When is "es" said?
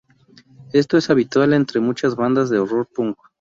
0.97-1.11